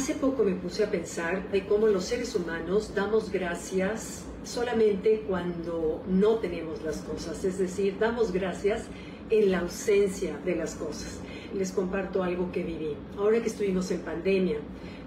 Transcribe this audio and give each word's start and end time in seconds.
Hace 0.00 0.14
poco 0.14 0.44
me 0.44 0.54
puse 0.54 0.82
a 0.82 0.90
pensar 0.90 1.50
de 1.52 1.66
cómo 1.66 1.86
los 1.86 2.06
seres 2.06 2.34
humanos 2.34 2.94
damos 2.94 3.30
gracias 3.30 4.24
solamente 4.44 5.24
cuando 5.28 6.02
no 6.08 6.36
tenemos 6.36 6.82
las 6.82 7.02
cosas, 7.02 7.44
es 7.44 7.58
decir, 7.58 7.98
damos 8.00 8.32
gracias 8.32 8.84
en 9.28 9.50
la 9.50 9.58
ausencia 9.58 10.38
de 10.42 10.56
las 10.56 10.74
cosas. 10.74 11.20
Les 11.54 11.70
comparto 11.70 12.22
algo 12.22 12.50
que 12.50 12.62
viví. 12.62 12.96
Ahora 13.18 13.42
que 13.42 13.48
estuvimos 13.48 13.90
en 13.90 14.00
pandemia, 14.00 14.56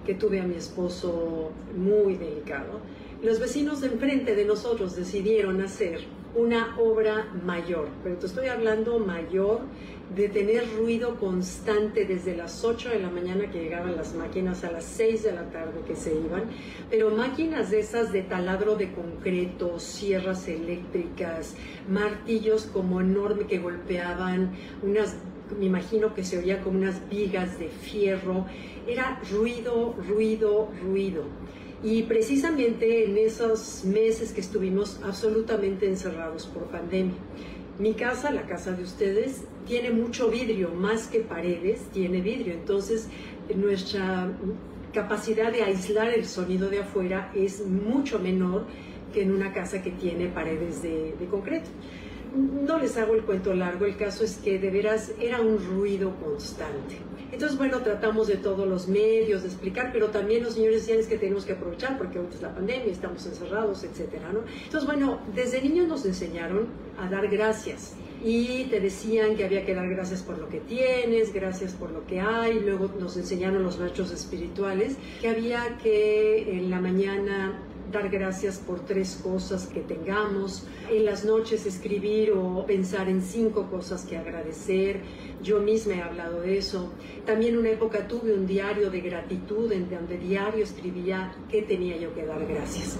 que 0.06 0.14
tuve 0.14 0.40
a 0.40 0.44
mi 0.44 0.58
esposo 0.58 1.50
muy 1.76 2.14
delicado, 2.14 2.80
los 3.24 3.40
vecinos 3.40 3.82
de 3.82 3.88
enfrente 3.88 4.36
de 4.36 4.46
nosotros 4.46 4.96
decidieron 4.96 5.60
hacer 5.64 6.02
una 6.36 6.78
obra 6.80 7.28
mayor, 7.46 7.88
pero 8.04 8.18
te 8.18 8.26
estoy 8.26 8.48
hablando 8.48 9.00
mayor 9.00 9.62
de 10.16 10.30
tener 10.30 10.64
ruido 10.78 11.16
constante 11.16 12.06
desde 12.06 12.36
las 12.36 12.64
8 12.64 12.90
de 12.90 13.00
la 13.00 13.10
mañana 13.10 13.50
que 13.52 13.64
llegaban 13.64 13.96
las 13.96 14.14
máquinas 14.16 14.64
a 14.64 14.72
las 14.72 14.84
6 14.86 15.24
de 15.24 15.32
la 15.32 15.50
tarde 15.50 15.82
que 15.88 15.96
se 15.96 16.14
iban, 16.14 16.44
pero 16.90 17.12
máquinas 17.12 17.72
de 17.72 17.80
esas 17.80 18.12
de 18.12 18.22
taladro 18.24 18.76
de 18.76 18.92
concreto, 18.92 19.80
sierras 19.80 20.48
eléctricas, 20.48 21.56
martillos 21.90 22.66
como 22.66 23.02
enorme 23.02 23.46
que 23.46 23.60
golpeaban, 23.60 24.52
unas 24.82 25.16
me 25.60 25.66
imagino 25.66 26.14
que 26.14 26.24
se 26.24 26.38
oía 26.38 26.62
como 26.62 26.80
unas 26.80 27.08
vigas 27.10 27.60
de 27.60 27.68
fierro, 27.68 28.46
era 28.88 29.20
ruido, 29.32 29.94
ruido, 30.08 30.70
ruido. 30.82 31.24
Y 31.84 32.04
precisamente 32.04 33.06
en 33.06 33.18
esos 33.18 33.84
meses 33.84 34.32
que 34.32 34.40
estuvimos 34.40 35.02
absolutamente 35.04 35.88
encerrados 35.88 36.48
por 36.48 36.64
pandemia. 36.68 37.18
Mi 37.78 37.94
casa, 37.94 38.32
la 38.32 38.44
casa 38.44 38.72
de 38.72 38.84
ustedes, 38.84 39.44
tiene 39.68 39.92
mucho 39.92 40.30
vidrio, 40.30 40.70
más 40.70 41.08
que 41.08 41.20
paredes, 41.20 41.82
tiene 41.92 42.22
vidrio. 42.22 42.54
Entonces, 42.54 43.10
nuestra 43.54 44.32
capacidad 44.94 45.52
de 45.52 45.64
aislar 45.64 46.10
el 46.10 46.26
sonido 46.26 46.70
de 46.70 46.80
afuera 46.80 47.32
es 47.36 47.66
mucho 47.66 48.20
menor 48.20 48.66
que 49.14 49.24
en 49.24 49.32
una 49.32 49.52
casa 49.52 49.82
que 49.82 49.92
tiene 49.92 50.28
paredes 50.28 50.82
de, 50.82 51.16
de 51.20 51.26
concreto 51.26 51.70
no 52.36 52.80
les 52.80 52.98
hago 52.98 53.14
el 53.16 53.24
cuento 53.24 53.54
largo, 53.54 53.86
el 53.86 53.98
caso 53.98 54.24
es 54.24 54.38
que 54.38 54.60
de 54.60 54.70
veras 54.70 55.12
era 55.20 55.42
un 55.42 55.58
ruido 55.58 56.16
constante. 56.16 56.98
Entonces, 57.32 57.58
bueno, 57.58 57.80
tratamos 57.82 58.28
de 58.28 58.38
todos 58.38 58.68
los 58.68 58.88
medios 58.88 59.42
de 59.42 59.48
explicar, 59.48 59.90
pero 59.92 60.10
también 60.10 60.44
los 60.44 60.54
señores 60.54 60.82
decían 60.82 61.00
es 61.00 61.08
que 61.08 61.18
tenemos 61.18 61.46
que 61.46 61.54
aprovechar 61.54 61.98
porque 61.98 62.20
ahorita 62.20 62.36
es 62.36 62.42
la 62.44 62.54
pandemia, 62.54 62.92
estamos 62.92 63.26
encerrados, 63.26 63.84
etcétera, 63.84 64.32
¿no? 64.32 64.42
Entonces, 64.66 64.86
bueno, 64.86 65.20
desde 65.34 65.60
niños 65.62 65.88
nos 65.88 66.06
enseñaron 66.06 66.68
a 67.00 67.10
dar 67.10 67.28
gracias 67.30 67.96
y 68.24 68.66
te 68.66 68.80
decían 68.80 69.36
que 69.36 69.46
había 69.46 69.66
que 69.66 69.74
dar 69.74 69.90
gracias 69.90 70.22
por 70.22 70.38
lo 70.38 70.48
que 70.48 70.60
tienes, 70.60 71.34
gracias 71.34 71.74
por 71.74 71.90
lo 71.90 72.06
que 72.06 72.22
hay, 72.22 72.60
luego 72.60 72.94
nos 73.00 73.18
enseñaron 73.18 73.64
los 73.64 73.80
maestros 73.80 74.12
espirituales 74.12 74.96
que 75.20 75.28
había 75.28 75.78
que 75.82 76.58
en 76.58 76.70
la 76.70 76.80
mañana 76.80 77.60
dar 77.94 78.10
gracias 78.10 78.58
por 78.58 78.82
tres 78.82 79.20
cosas 79.24 79.68
que 79.68 79.80
tengamos, 79.80 80.68
en 80.90 81.06
las 81.06 81.24
noches 81.24 81.66
escribir 81.66 82.32
o 82.32 82.66
pensar 82.66 83.08
en 83.08 83.22
cinco 83.22 83.70
cosas 83.70 84.04
que 84.04 84.18
agradecer. 84.18 85.02
Yo 85.42 85.60
misma 85.60 85.94
he 85.94 86.02
hablado 86.02 86.42
de 86.42 86.58
eso. 86.58 86.92
También 87.26 87.58
una 87.58 87.70
época 87.70 88.08
tuve 88.08 88.34
un 88.34 88.48
diario 88.48 88.90
de 88.90 89.00
gratitud 89.00 89.72
en 89.72 89.90
donde 89.90 90.18
diario 90.18 90.64
escribía 90.64 91.34
qué 91.50 91.62
tenía 91.62 91.96
yo 91.98 92.14
que 92.14 92.26
dar 92.26 92.46
gracias. 92.46 92.98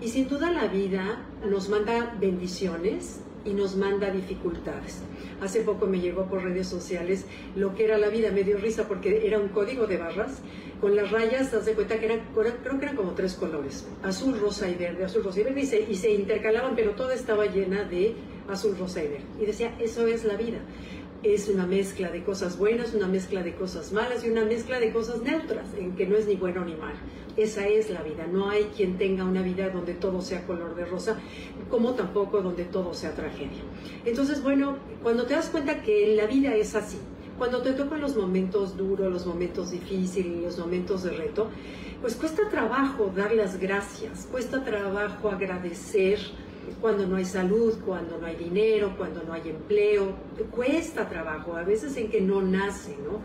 Y 0.00 0.08
sin 0.08 0.28
duda 0.28 0.50
la 0.52 0.68
vida 0.68 1.26
nos 1.44 1.68
manda 1.68 2.16
bendiciones 2.20 3.20
y 3.46 3.54
nos 3.54 3.76
manda 3.76 4.10
dificultades. 4.10 5.02
Hace 5.40 5.60
poco 5.60 5.86
me 5.86 6.00
llegó 6.00 6.26
por 6.26 6.42
redes 6.42 6.66
sociales 6.66 7.26
lo 7.54 7.74
que 7.74 7.84
era 7.84 7.98
la 7.98 8.08
vida, 8.08 8.30
me 8.30 8.42
dio 8.42 8.58
risa 8.58 8.88
porque 8.88 9.26
era 9.26 9.38
un 9.38 9.48
código 9.48 9.86
de 9.86 9.96
barras 9.96 10.42
con 10.80 10.94
las 10.94 11.10
rayas, 11.10 11.52
das 11.52 11.64
de 11.64 11.72
cuenta 11.72 11.98
que 11.98 12.06
eran, 12.06 12.20
creo 12.34 12.78
que 12.78 12.84
eran 12.84 12.96
como 12.96 13.12
tres 13.12 13.34
colores, 13.34 13.86
azul, 14.02 14.38
rosa 14.38 14.68
y 14.68 14.74
verde, 14.74 15.04
azul, 15.04 15.24
rosa 15.24 15.40
y 15.40 15.44
verde, 15.44 15.86
y 15.88 15.94
se, 15.94 16.10
intercalaban, 16.10 16.74
pero 16.76 16.92
toda 16.92 17.14
estaba 17.14 17.46
llena 17.46 17.84
de 17.84 18.14
azul, 18.48 18.76
rosa 18.78 19.02
y 19.02 19.08
verde. 19.08 19.24
Y 19.40 19.46
decía, 19.46 19.74
eso 19.80 20.06
es 20.06 20.24
la 20.24 20.36
vida. 20.36 20.58
Es 21.26 21.48
una 21.48 21.66
mezcla 21.66 22.12
de 22.12 22.22
cosas 22.22 22.56
buenas, 22.56 22.94
una 22.94 23.08
mezcla 23.08 23.42
de 23.42 23.52
cosas 23.56 23.90
malas 23.90 24.24
y 24.24 24.30
una 24.30 24.44
mezcla 24.44 24.78
de 24.78 24.92
cosas 24.92 25.22
neutras, 25.22 25.66
en 25.76 25.96
que 25.96 26.06
no 26.06 26.16
es 26.16 26.28
ni 26.28 26.36
bueno 26.36 26.64
ni 26.64 26.76
malo. 26.76 26.94
Esa 27.36 27.66
es 27.66 27.90
la 27.90 28.00
vida. 28.04 28.28
No 28.28 28.48
hay 28.48 28.70
quien 28.76 28.96
tenga 28.96 29.24
una 29.24 29.42
vida 29.42 29.68
donde 29.70 29.94
todo 29.94 30.22
sea 30.22 30.46
color 30.46 30.76
de 30.76 30.84
rosa, 30.84 31.18
como 31.68 31.94
tampoco 31.94 32.42
donde 32.42 32.62
todo 32.62 32.94
sea 32.94 33.12
tragedia. 33.12 33.58
Entonces, 34.04 34.40
bueno, 34.40 34.76
cuando 35.02 35.26
te 35.26 35.34
das 35.34 35.48
cuenta 35.48 35.82
que 35.82 36.14
la 36.14 36.26
vida 36.26 36.54
es 36.54 36.76
así, 36.76 36.98
cuando 37.36 37.60
te 37.60 37.72
tocan 37.72 38.00
los 38.00 38.16
momentos 38.16 38.76
duros, 38.76 39.12
los 39.12 39.26
momentos 39.26 39.72
difíciles, 39.72 40.44
los 40.44 40.58
momentos 40.58 41.02
de 41.02 41.10
reto, 41.10 41.48
pues 42.00 42.14
cuesta 42.14 42.48
trabajo 42.48 43.12
dar 43.16 43.34
las 43.34 43.58
gracias, 43.58 44.28
cuesta 44.30 44.62
trabajo 44.62 45.28
agradecer 45.28 46.20
cuando 46.80 47.06
no 47.06 47.16
hay 47.16 47.24
salud, 47.24 47.74
cuando 47.84 48.18
no 48.18 48.26
hay 48.26 48.36
dinero, 48.36 48.94
cuando 48.96 49.22
no 49.22 49.32
hay 49.32 49.48
empleo, 49.48 50.14
cuesta 50.50 51.08
trabajo, 51.08 51.56
a 51.56 51.62
veces 51.62 51.96
en 51.96 52.10
que 52.10 52.20
no 52.20 52.42
nace, 52.42 52.96
¿no? 53.04 53.20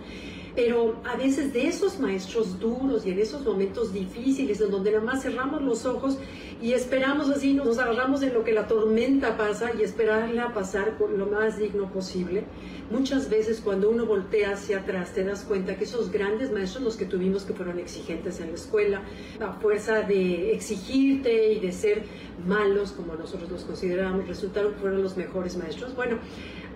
Pero 0.55 0.95
a 1.05 1.15
veces 1.15 1.53
de 1.53 1.67
esos 1.67 1.99
maestros 1.99 2.59
duros 2.59 3.05
y 3.05 3.11
en 3.11 3.19
esos 3.19 3.45
momentos 3.45 3.93
difíciles, 3.93 4.59
en 4.61 4.71
donde 4.71 4.91
nada 4.91 5.03
más 5.03 5.23
cerramos 5.23 5.61
los 5.61 5.85
ojos 5.85 6.17
y 6.61 6.73
esperamos 6.73 7.29
así, 7.29 7.53
nos 7.53 7.79
agarramos 7.79 8.19
de 8.19 8.31
lo 8.31 8.43
que 8.43 8.51
la 8.51 8.67
tormenta 8.67 9.37
pasa 9.37 9.71
y 9.77 9.83
esperarla 9.83 10.53
pasar 10.53 10.97
con 10.97 11.17
lo 11.17 11.25
más 11.25 11.57
digno 11.57 11.91
posible, 11.91 12.43
muchas 12.91 13.29
veces 13.29 13.61
cuando 13.61 13.89
uno 13.89 14.05
voltea 14.05 14.51
hacia 14.51 14.79
atrás 14.79 15.13
te 15.13 15.23
das 15.23 15.43
cuenta 15.43 15.77
que 15.77 15.85
esos 15.85 16.11
grandes 16.11 16.51
maestros, 16.51 16.83
los 16.83 16.97
que 16.97 17.05
tuvimos 17.05 17.43
que 17.43 17.53
fueron 17.53 17.79
exigentes 17.79 18.39
en 18.41 18.49
la 18.49 18.55
escuela, 18.55 19.01
a 19.39 19.53
fuerza 19.53 20.01
de 20.01 20.53
exigirte 20.53 21.53
y 21.53 21.59
de 21.59 21.71
ser 21.71 22.03
malos 22.45 22.91
como 22.91 23.15
nosotros 23.15 23.49
los 23.49 23.63
consideramos, 23.63 24.27
resultaron 24.27 24.73
que 24.73 24.79
fueron 24.79 25.01
los 25.01 25.15
mejores 25.17 25.57
maestros. 25.57 25.95
Bueno, 25.95 26.17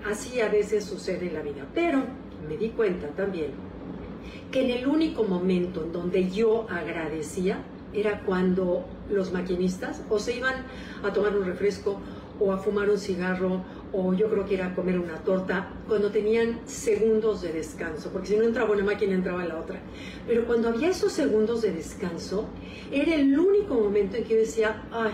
así 0.06 0.40
a 0.40 0.50
veces 0.50 0.86
sucede 0.86 1.28
en 1.28 1.34
la 1.34 1.42
vida, 1.42 1.66
pero 1.74 2.04
me 2.48 2.58
di 2.58 2.70
cuenta 2.70 3.08
también 3.10 3.52
que 4.52 4.64
en 4.64 4.72
el 4.72 4.88
único 4.88 5.24
momento 5.24 5.84
en 5.84 5.92
donde 5.92 6.30
yo 6.30 6.68
agradecía 6.70 7.64
era 7.94 8.22
cuando 8.22 8.86
los 9.10 9.32
maquinistas 9.32 10.02
o 10.10 10.20
se 10.20 10.38
iban 10.38 10.56
a 11.04 11.14
tomar 11.14 11.36
un 11.36 11.46
refresco 11.46 12.00
o 12.40 12.52
a 12.52 12.58
fumar 12.58 12.90
un 12.90 12.98
cigarro 12.98 13.64
o 13.94 14.14
yo 14.14 14.30
creo 14.30 14.46
que 14.46 14.56
era 14.56 14.68
a 14.68 14.76
comer 14.76 15.00
una 15.00 15.16
torta 15.24 15.72
cuando 15.88 16.12
tenían 16.12 16.60
segundos 16.66 17.42
de 17.42 17.54
descanso, 17.54 18.10
porque 18.12 18.28
si 18.28 18.36
no 18.36 18.44
entraba 18.44 18.74
una 18.74 18.84
máquina 18.84 19.14
entraba 19.14 19.46
la 19.46 19.58
otra. 19.58 19.80
Pero 20.28 20.46
cuando 20.46 20.68
había 20.68 20.90
esos 20.90 21.14
segundos 21.14 21.62
de 21.62 21.72
descanso, 21.72 22.50
era 22.92 23.16
el 23.16 23.40
único 23.40 23.76
momento 23.76 24.18
en 24.18 24.26
que 24.26 24.34
yo 24.34 24.40
decía, 24.40 24.84
ay, 24.92 25.14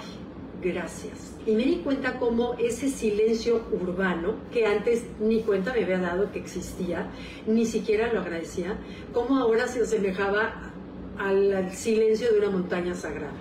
gracias 0.62 1.32
y 1.46 1.52
me 1.54 1.64
di 1.64 1.78
cuenta 1.78 2.20
cómo 2.20 2.54
ese 2.60 2.88
silencio 2.90 3.62
urbano, 3.72 4.36
que 4.54 4.66
antes 4.66 5.04
ni 5.20 5.42
cuenta 5.42 5.74
me 5.74 5.84
había 5.84 6.00
dado 6.00 6.32
que 6.32 6.40
existía, 6.40 7.08
ni 7.48 7.66
siquiera 7.66 8.14
lo 8.14 8.22
agradecía, 8.22 8.78
cómo 9.14 9.40
ahora 9.40 9.68
se 9.68 9.82
asemejaba 9.82 10.72
al 11.18 11.72
silencio 11.72 12.32
de 12.32 12.40
una 12.40 12.50
montaña 12.50 12.94
sagrada, 12.94 13.34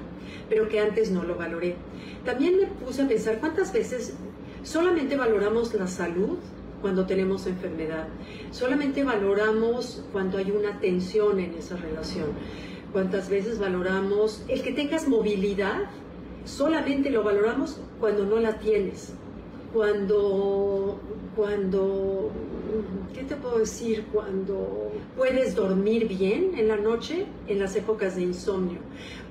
pero 0.48 0.68
que 0.68 0.80
antes 0.80 1.10
no 1.10 1.22
lo 1.22 1.36
valoré. 1.36 1.76
También 2.24 2.56
me 2.56 2.66
puse 2.66 3.02
a 3.02 3.08
pensar 3.08 3.38
cuántas 3.38 3.72
veces 3.72 4.14
solamente 4.62 5.16
valoramos 5.16 5.74
la 5.74 5.86
salud 5.86 6.38
cuando 6.80 7.06
tenemos 7.06 7.46
enfermedad, 7.46 8.08
solamente 8.50 9.04
valoramos 9.04 10.02
cuando 10.12 10.38
hay 10.38 10.50
una 10.50 10.80
tensión 10.80 11.38
en 11.38 11.54
esa 11.54 11.76
relación, 11.76 12.28
cuántas 12.94 13.28
veces 13.28 13.58
valoramos 13.58 14.42
el 14.48 14.62
que 14.62 14.72
tengas 14.72 15.06
movilidad 15.06 15.90
solamente 16.44 17.10
lo 17.10 17.22
valoramos 17.22 17.80
cuando 17.98 18.24
no 18.24 18.36
la 18.38 18.58
tienes, 18.58 19.12
cuando, 19.72 20.98
cuando, 21.36 22.30
¿qué 23.14 23.22
te 23.24 23.36
puedo 23.36 23.58
decir? 23.58 24.06
Cuando 24.12 24.90
puedes 25.16 25.54
dormir 25.54 26.08
bien 26.08 26.52
en 26.56 26.68
la 26.68 26.76
noche, 26.76 27.26
en 27.46 27.58
las 27.58 27.76
épocas 27.76 28.16
de 28.16 28.22
insomnio, 28.22 28.78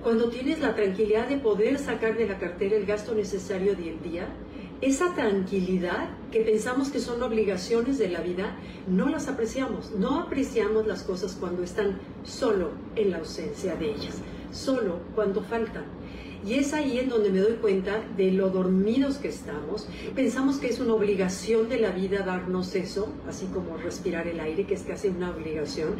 cuando 0.04 0.30
tienes 0.30 0.60
la 0.60 0.76
tranquilidad 0.76 1.28
de 1.28 1.38
poder 1.38 1.78
sacar 1.78 2.18
de 2.18 2.28
la 2.28 2.38
cartera 2.38 2.78
el 2.78 2.86
gasto 2.86 3.14
necesario 3.14 3.76
del 3.76 4.02
día, 4.02 4.28
esa 4.82 5.14
tranquilidad 5.14 6.10
que 6.32 6.40
pensamos 6.40 6.90
que 6.90 7.00
son 7.00 7.22
obligaciones 7.22 7.98
de 7.98 8.08
la 8.10 8.22
vida, 8.22 8.56
no 8.88 9.10
las 9.10 9.28
apreciamos, 9.28 9.92
no 9.92 10.22
apreciamos 10.22 10.88
las 10.88 11.04
cosas 11.04 11.36
cuando 11.38 11.64
están 11.64 12.00
solo 12.24 12.70
en 12.96 13.12
la 13.12 13.18
ausencia 13.18 13.76
de 13.76 13.92
ellas, 13.92 14.22
solo 14.52 15.00
cuando 15.16 15.44
faltan. 15.44 15.84
Y 16.48 16.54
es 16.56 16.74
ahí 16.74 17.00
en 17.00 17.10
donde 17.10 17.32
me 17.32 17.40
doy 17.40 17.54
cuenta 17.54 18.02
de 18.16 18.32
lo 18.32 18.50
dormidos 18.50 19.18
que 19.18 19.28
estamos. 19.28 19.88
Pensamos 20.16 20.58
que 20.58 20.68
es 20.68 20.80
una 20.80 20.94
obligación 20.94 21.68
de 21.68 21.80
la 21.80 21.92
vida 21.92 22.24
darnos 22.26 22.76
eso, 22.76 23.10
así 23.28 23.46
como 23.48 23.78
respirar 23.78 24.28
el 24.28 24.40
aire, 24.40 24.66
que 24.66 24.74
es 24.74 24.84
casi 24.84 25.10
una 25.10 25.32
obligación. 25.32 25.96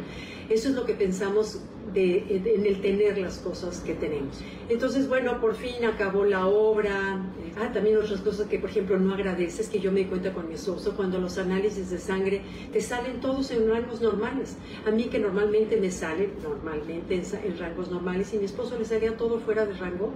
Eso 0.48 0.70
es 0.70 0.74
lo 0.74 0.84
que 0.84 0.94
pensamos 0.94 1.60
de, 1.92 2.24
en 2.28 2.66
el 2.66 2.80
tener 2.80 3.18
las 3.18 3.38
cosas 3.38 3.80
que 3.80 3.94
tenemos. 3.94 4.38
Entonces, 4.68 5.08
bueno, 5.08 5.40
por 5.40 5.54
fin 5.54 5.84
acabó 5.84 6.24
la 6.24 6.46
obra. 6.46 7.24
Ah, 7.60 7.72
también 7.72 7.96
otras 7.96 8.20
cosas 8.20 8.46
que, 8.48 8.58
por 8.58 8.70
ejemplo, 8.70 8.98
no 8.98 9.14
agradeces, 9.14 9.68
que 9.68 9.80
yo 9.80 9.90
me 9.90 10.06
cuenta 10.06 10.32
con 10.32 10.48
mi 10.48 10.54
esposo, 10.54 10.94
cuando 10.96 11.18
los 11.18 11.38
análisis 11.38 11.90
de 11.90 11.98
sangre 11.98 12.42
te 12.72 12.80
salen 12.80 13.20
todos 13.20 13.50
en 13.50 13.68
rangos 13.68 14.00
normales. 14.00 14.56
A 14.86 14.90
mí 14.90 15.04
que 15.04 15.18
normalmente 15.18 15.76
me 15.76 15.90
salen, 15.90 16.32
normalmente 16.42 17.22
en, 17.44 17.58
rangos 17.58 17.90
normales, 17.90 18.32
y 18.34 18.38
mi 18.38 18.44
esposo 18.44 18.78
le 18.78 18.84
salía 18.84 19.16
todo 19.16 19.40
fuera 19.40 19.66
de 19.66 19.74
rango. 19.74 20.12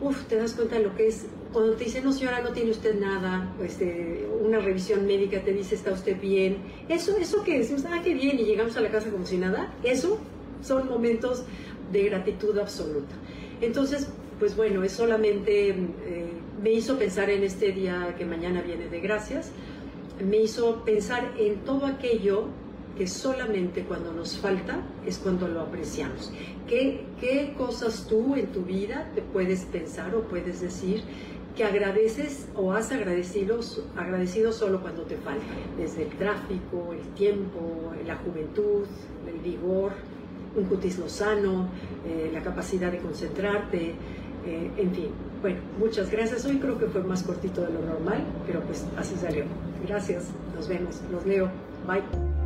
Uf, 0.00 0.24
te 0.24 0.36
das 0.36 0.52
cuenta 0.52 0.76
de 0.76 0.84
lo 0.84 0.94
que 0.94 1.08
es, 1.08 1.26
cuando 1.52 1.72
te 1.72 1.84
dicen, 1.84 2.04
no 2.04 2.12
señora, 2.12 2.42
no 2.42 2.50
tiene 2.50 2.70
usted 2.70 3.00
nada, 3.00 3.50
este, 3.62 4.28
una 4.44 4.58
revisión 4.58 5.06
médica 5.06 5.40
te 5.40 5.52
dice, 5.52 5.74
está 5.74 5.92
usted 5.92 6.20
bien. 6.20 6.58
Eso, 6.88 7.16
eso 7.16 7.42
que 7.44 7.58
decimos, 7.58 7.84
ah, 7.86 8.00
qué 8.04 8.12
bien, 8.12 8.38
y 8.38 8.44
llegamos 8.44 8.76
a 8.76 8.82
la 8.82 8.90
casa 8.90 9.10
como 9.10 9.24
si 9.24 9.38
nada, 9.38 9.72
eso 9.82 10.18
son 10.62 10.88
momentos 10.88 11.44
de 11.92 12.04
gratitud 12.04 12.58
absoluta. 12.58 13.14
Entonces, 13.60 14.08
pues 14.38 14.54
bueno, 14.54 14.82
es 14.82 14.92
solamente, 14.92 15.70
eh, 15.70 15.74
me 16.62 16.72
hizo 16.72 16.98
pensar 16.98 17.30
en 17.30 17.42
este 17.42 17.72
día 17.72 18.14
que 18.18 18.26
mañana 18.26 18.60
viene 18.60 18.88
de 18.88 19.00
gracias, 19.00 19.50
me 20.22 20.38
hizo 20.38 20.84
pensar 20.84 21.32
en 21.38 21.56
todo 21.64 21.86
aquello 21.86 22.48
que 22.96 23.06
solamente 23.06 23.82
cuando 23.82 24.12
nos 24.12 24.38
falta 24.38 24.80
es 25.06 25.18
cuando 25.18 25.48
lo 25.48 25.60
apreciamos. 25.60 26.32
¿Qué, 26.66 27.04
¿Qué 27.20 27.54
cosas 27.56 28.06
tú 28.08 28.34
en 28.34 28.46
tu 28.46 28.62
vida 28.62 29.10
te 29.14 29.22
puedes 29.22 29.64
pensar 29.64 30.14
o 30.14 30.22
puedes 30.22 30.60
decir 30.60 31.02
que 31.56 31.64
agradeces 31.64 32.48
o 32.54 32.72
has 32.72 32.92
agradecido, 32.92 33.60
agradecido 33.96 34.52
solo 34.52 34.80
cuando 34.80 35.02
te 35.02 35.16
falta? 35.16 35.44
Desde 35.78 36.04
el 36.04 36.10
tráfico, 36.10 36.92
el 36.92 37.06
tiempo, 37.14 37.92
la 38.06 38.16
juventud, 38.16 38.86
el 39.26 39.40
vigor, 39.40 39.92
un 40.56 40.64
cutis 40.64 40.98
lozano, 40.98 41.68
eh, 42.06 42.30
la 42.32 42.40
capacidad 42.42 42.90
de 42.90 42.98
concentrarte, 42.98 43.94
eh, 44.46 44.70
en 44.76 44.92
fin. 44.92 45.08
Bueno, 45.42 45.60
muchas 45.78 46.10
gracias. 46.10 46.44
Hoy 46.46 46.58
creo 46.58 46.78
que 46.78 46.86
fue 46.86 47.02
más 47.02 47.22
cortito 47.22 47.60
de 47.60 47.72
lo 47.72 47.80
normal, 47.80 48.24
pero 48.46 48.60
pues 48.60 48.86
así 48.96 49.14
salió. 49.16 49.44
Gracias, 49.86 50.28
nos 50.54 50.66
vemos, 50.66 51.00
los 51.12 51.26
leo. 51.26 51.50
Bye. 51.86 52.45